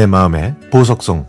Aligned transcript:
내 0.00 0.06
마음의 0.06 0.54
보석송 0.70 1.26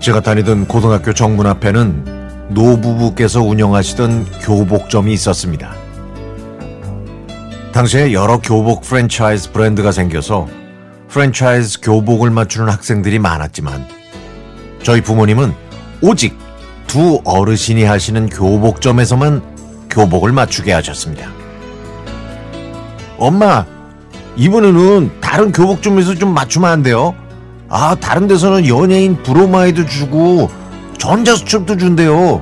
제가 0.00 0.22
다니던 0.22 0.66
고등학교 0.66 1.12
정문 1.12 1.46
앞에는 1.46 2.48
노부부께서 2.48 3.42
운영하시던 3.42 4.24
교복점이 4.40 5.12
있었습니다. 5.12 5.74
당시에 7.74 8.14
여러 8.14 8.40
교복 8.40 8.80
프랜차이즈 8.80 9.52
브랜드가 9.52 9.92
생겨서 9.92 10.48
프랜차이즈 11.08 11.82
교복을 11.82 12.30
맞추는 12.30 12.70
학생들이 12.70 13.18
많았지만 13.18 14.05
저희 14.86 15.00
부모님은 15.00 15.52
오직 16.00 16.38
두 16.86 17.20
어르신이 17.24 17.82
하시는 17.82 18.28
교복점에서만 18.28 19.42
교복을 19.90 20.30
맞추게 20.30 20.72
하셨습니다. 20.74 21.28
엄마, 23.18 23.66
이번에는 24.36 25.10
다른 25.20 25.50
교복점에서 25.50 26.14
좀 26.14 26.32
맞추면 26.32 26.70
안 26.70 26.82
돼요? 26.84 27.16
아, 27.68 27.96
다른 27.96 28.28
데서는 28.28 28.68
연예인 28.68 29.20
브로마이드 29.24 29.86
주고 29.86 30.50
전자수첩도 30.98 31.78
준대요. 31.78 32.40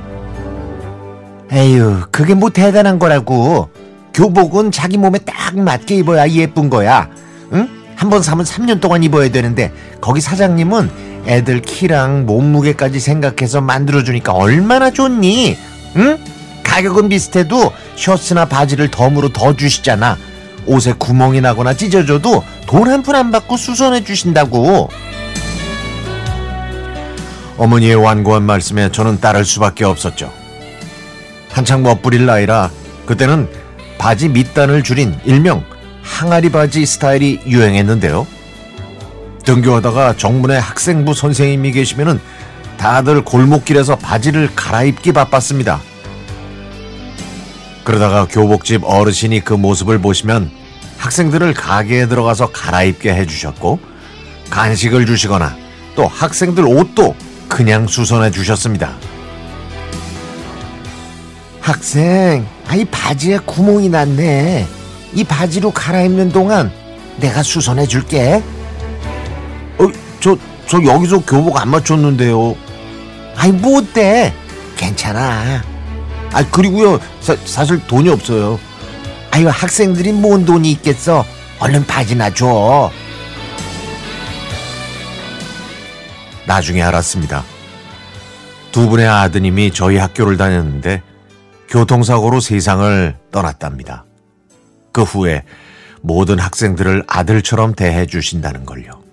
에휴, 1.51 2.03
그게 2.11 2.35
뭐 2.35 2.51
대단한 2.51 2.99
거라고. 2.99 3.71
교복은 4.13 4.71
자기 4.71 4.99
몸에 4.99 5.19
딱 5.21 5.59
맞게 5.59 5.95
입어야 5.97 6.29
예쁜 6.29 6.69
거야. 6.69 7.09
응? 7.55 7.67
한 7.97 8.11
번 8.11 8.21
사면 8.23 8.45
3년 8.45 8.83
동안 8.83 9.03
입어야 9.03 9.31
되는데 9.31 9.73
거기 10.03 10.21
사장님은 10.21 11.14
애들 11.27 11.63
키랑 11.63 12.27
몸무게까지 12.27 13.01
생각해서 13.01 13.61
만들어주니까 13.61 14.33
얼마나 14.33 14.91
좋니? 14.91 15.57
응? 15.97 16.19
가격은 16.63 17.09
비슷해도 17.09 17.73
셔츠나 17.97 18.47
바지를 18.47 18.91
덤으로 18.91 19.29
더 19.31 19.55
주시잖아. 19.55 20.17
옷에 20.67 20.93
구멍이 20.95 21.41
나거나 21.41 21.75
찢어져도 21.75 22.43
돈 22.67 22.89
한 22.89 23.03
푼 23.03 23.15
안 23.15 23.31
받고 23.31 23.57
수선해 23.57 24.03
주신다고. 24.05 24.89
어머니의 27.57 27.95
완고한 27.95 28.43
말씀에 28.43 28.91
저는 28.91 29.21
따를 29.21 29.45
수밖에 29.45 29.85
없었죠. 29.85 30.33
한창 31.53 31.83
멋부릴 31.83 32.27
나이라 32.27 32.71
그때는 33.07 33.49
바지 33.97 34.29
밑단을 34.29 34.83
줄인 34.83 35.15
일명 35.25 35.65
항아리 36.03 36.51
바지 36.51 36.85
스타일이 36.85 37.41
유행했는데요. 37.47 38.27
등교하다가 39.45 40.17
정문에 40.17 40.57
학생부 40.57 41.15
선생님이 41.15 41.73
계시면은 41.73 42.21
다들 42.77 43.23
골목길에서 43.23 43.97
바지를 43.97 44.51
갈아입기 44.55 45.13
바빴습니다. 45.13 45.81
그러다가 47.85 48.27
교복집 48.27 48.83
어르신이 48.85 49.41
그 49.41 49.55
모습을 49.55 49.99
보시면 49.99 50.51
학생들을 50.99 51.53
가게에 51.55 52.09
들어가서 52.09 52.51
갈아입게 52.51 53.15
해주셨고 53.15 53.79
간식을 54.51 55.07
주시거나 55.07 55.57
또 55.95 56.07
학생들 56.07 56.65
옷도 56.65 57.15
그냥 57.49 57.87
수선해 57.87 58.31
주셨습니다. 58.31 58.97
학생, 61.61 62.47
아이 62.67 62.85
바지에 62.85 63.39
구멍이 63.39 63.89
났네. 63.89 64.67
이 65.15 65.25
바지로 65.25 65.71
갈아입는 65.71 66.31
동안 66.31 66.73
내가 67.19 67.43
수선해 67.43 67.87
줄게. 67.87 68.43
어, 70.25 70.37
저, 70.37 70.39
저 70.67 70.83
여기서 70.83 71.21
교복 71.25 71.61
안 71.61 71.69
맞췄는데요. 71.69 72.57
아이 73.37 73.53
뭐 73.53 73.79
어때? 73.79 74.33
괜찮아. 74.77 75.63
아, 76.33 76.45
그리고요, 76.51 76.99
사, 77.21 77.37
사실 77.45 77.87
돈이 77.87 78.09
없어요. 78.09 78.59
아유 79.31 79.49
학생들이 79.49 80.13
뭔 80.13 80.45
돈이 80.45 80.71
있겠어? 80.73 81.25
얼른 81.59 81.87
바지나 81.87 82.31
줘. 82.31 82.91
나중에 86.47 86.83
알았습니다. 86.83 87.45
두 88.71 88.89
분의 88.89 89.07
아드님이 89.07 89.73
저희 89.73 89.97
학교를 89.97 90.37
다녔는데 90.37 91.03
교통사고로 91.69 92.41
세상을 92.41 93.17
떠났답니다. 93.31 94.05
그 94.93 95.03
후에 95.03 95.43
모든 96.01 96.39
학생들을 96.39 97.05
아들처럼 97.07 97.75
대해 97.75 98.07
주신다는 98.07 98.65
걸요. 98.65 99.04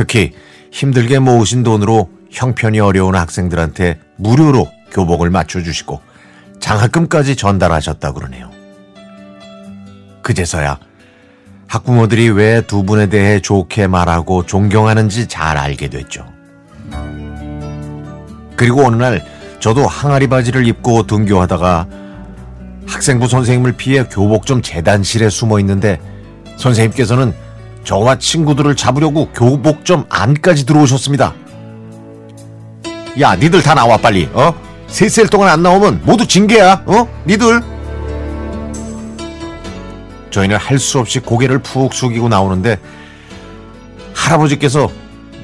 특히 0.00 0.32
힘들게 0.72 1.18
모으신 1.18 1.62
돈으로 1.62 2.08
형편이 2.30 2.80
어려운 2.80 3.14
학생들한테 3.16 3.98
무료로 4.16 4.66
교복을 4.92 5.28
맞춰주시고 5.28 6.00
장학금까지 6.58 7.36
전달하셨다 7.36 8.12
그러네요. 8.12 8.50
그제서야 10.22 10.78
학부모들이 11.66 12.30
왜 12.30 12.62
두 12.62 12.82
분에 12.82 13.10
대해 13.10 13.40
좋게 13.40 13.88
말하고 13.88 14.46
존경하는지 14.46 15.28
잘 15.28 15.58
알게 15.58 15.88
됐죠. 15.90 16.24
그리고 18.56 18.86
어느 18.86 18.96
날 18.96 19.22
저도 19.60 19.86
항아리 19.86 20.28
바지를 20.28 20.66
입고 20.66 21.06
등교하다가 21.08 21.86
학생부 22.86 23.28
선생님을 23.28 23.72
피해 23.72 24.04
교복점 24.04 24.62
재단실에 24.62 25.28
숨어 25.28 25.60
있는데 25.60 26.00
선생님께서는 26.56 27.34
저와 27.84 28.18
친구들을 28.18 28.76
잡으려고 28.76 29.28
교복점 29.32 30.04
안까지 30.08 30.66
들어오셨습니다. 30.66 31.34
야, 33.20 33.34
니들 33.34 33.62
다 33.62 33.74
나와 33.74 33.96
빨리. 33.96 34.28
어? 34.32 34.52
셋셀 34.86 35.28
동안 35.28 35.48
안 35.50 35.62
나오면 35.62 36.02
모두 36.04 36.26
징계야. 36.26 36.82
어? 36.86 37.08
니들. 37.26 37.62
저희는 40.30 40.56
할 40.56 40.78
수 40.78 40.98
없이 41.00 41.18
고개를 41.18 41.58
푹 41.58 41.92
숙이고 41.92 42.28
나오는데 42.28 42.78
할아버지께서 44.14 44.88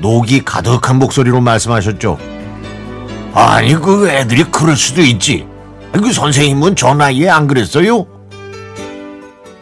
녹이 0.00 0.44
가득한 0.44 0.98
목소리로 0.98 1.40
말씀하셨죠. 1.40 2.18
아니 3.34 3.74
그 3.74 4.08
애들이 4.08 4.44
그럴 4.44 4.76
수도 4.76 5.00
있지. 5.02 5.46
그 5.92 6.12
선생님은 6.12 6.76
저 6.76 6.94
나이에 6.94 7.28
안 7.28 7.46
그랬어요? 7.48 8.06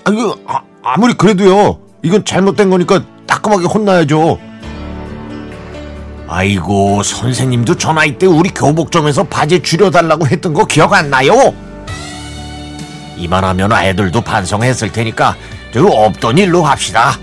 아니 0.05 0.17
그 0.17 0.35
아, 0.47 0.61
아무리 0.83 1.15
그래도요. 1.15 1.79
이건 2.05 2.23
잘못된 2.23 2.69
거니까 2.69 3.03
따끔하게 3.27 3.65
혼나야죠. 3.65 4.39
아이고 6.29 7.03
선생님도 7.03 7.77
저 7.77 7.93
나이 7.93 8.19
때 8.19 8.27
우리 8.27 8.51
교복점에서 8.51 9.25
바지 9.25 9.63
줄여달라고 9.63 10.27
했던 10.27 10.53
거 10.53 10.67
기억 10.67 10.93
안 10.93 11.09
나요? 11.09 11.33
이만하면 13.17 13.73
애들도 13.73 14.21
반성했을 14.21 14.93
테니까 14.93 15.35
저 15.73 15.83
없던 15.87 16.37
일로 16.37 16.63
합시다. 16.63 17.19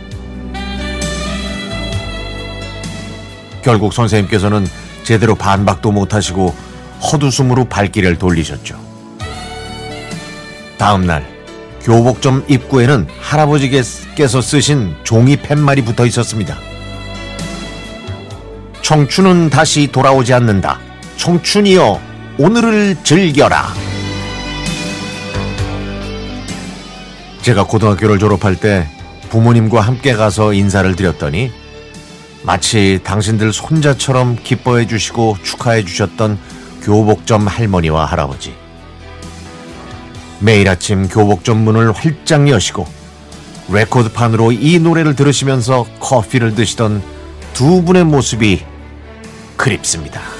결국 3.61 3.93
선생님께서는 3.93 4.67
제대로 5.03 5.35
반박도 5.35 5.91
못하시고 5.91 6.55
헛웃음으로 7.01 7.65
발길을 7.65 8.17
돌리셨죠. 8.17 8.79
다음 10.79 11.05
날 11.05 11.23
교복점 11.83 12.45
입구에는 12.47 13.07
할아버지께서 13.19 14.41
쓰신 14.41 14.95
종이 15.03 15.35
팻말이 15.35 15.83
붙어 15.83 16.05
있었습니다. 16.05 16.57
청춘은 18.81 19.49
다시 19.49 19.87
돌아오지 19.87 20.33
않는다. 20.33 20.79
청춘이여 21.17 21.99
오늘을 22.37 22.97
즐겨라. 23.03 23.73
제가 27.41 27.65
고등학교를 27.65 28.19
졸업할 28.19 28.55
때 28.55 28.87
부모님과 29.29 29.81
함께 29.81 30.13
가서 30.13 30.53
인사를 30.53 30.95
드렸더니 30.95 31.51
마치 32.43 32.99
당신들 33.03 33.53
손자처럼 33.53 34.35
기뻐해 34.43 34.87
주시고 34.87 35.37
축하해 35.43 35.85
주셨던 35.85 36.37
교복점 36.83 37.47
할머니와 37.47 38.05
할아버지. 38.05 38.60
매일 40.41 40.67
아침 40.69 41.07
교복점 41.07 41.59
문을 41.59 41.91
활짝 41.91 42.49
여시고 42.49 42.87
레코드판으로 43.71 44.51
이 44.51 44.79
노래를 44.79 45.15
들으시면서 45.15 45.85
커피를 45.99 46.55
드시던 46.55 47.01
두 47.53 47.83
분의 47.83 48.05
모습이 48.05 48.63
그립습니다. 49.55 50.30